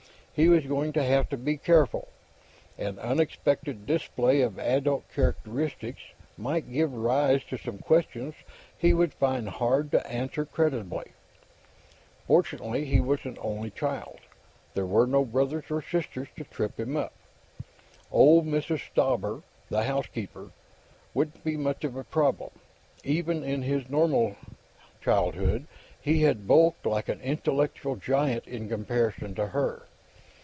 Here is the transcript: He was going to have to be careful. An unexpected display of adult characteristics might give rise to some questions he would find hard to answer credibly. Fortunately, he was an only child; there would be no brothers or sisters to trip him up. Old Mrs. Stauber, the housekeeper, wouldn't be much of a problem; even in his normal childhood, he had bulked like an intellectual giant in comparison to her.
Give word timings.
He 0.33 0.47
was 0.47 0.65
going 0.65 0.91
to 0.93 1.03
have 1.03 1.29
to 1.29 1.37
be 1.37 1.57
careful. 1.57 2.07
An 2.75 2.97
unexpected 2.97 3.85
display 3.85 4.41
of 4.41 4.57
adult 4.57 5.03
characteristics 5.13 6.01
might 6.35 6.71
give 6.71 6.93
rise 6.95 7.43
to 7.49 7.57
some 7.59 7.77
questions 7.77 8.33
he 8.75 8.91
would 8.93 9.13
find 9.13 9.47
hard 9.49 9.91
to 9.91 10.07
answer 10.07 10.43
credibly. 10.45 11.11
Fortunately, 12.25 12.85
he 12.85 12.99
was 12.99 13.19
an 13.23 13.37
only 13.39 13.69
child; 13.69 14.17
there 14.73 14.85
would 14.85 15.07
be 15.07 15.11
no 15.11 15.25
brothers 15.25 15.65
or 15.69 15.81
sisters 15.83 16.29
to 16.37 16.43
trip 16.45 16.79
him 16.79 16.97
up. 16.97 17.13
Old 18.09 18.47
Mrs. 18.47 18.79
Stauber, 18.89 19.43
the 19.69 19.83
housekeeper, 19.83 20.49
wouldn't 21.13 21.43
be 21.43 21.55
much 21.57 21.83
of 21.83 21.95
a 21.95 22.03
problem; 22.05 22.51
even 23.03 23.43
in 23.43 23.61
his 23.61 23.89
normal 23.89 24.37
childhood, 25.03 25.67
he 26.01 26.23
had 26.23 26.47
bulked 26.47 26.85
like 26.85 27.09
an 27.09 27.19
intellectual 27.21 27.95
giant 27.95 28.47
in 28.47 28.67
comparison 28.69 29.35
to 29.35 29.47
her. 29.47 29.83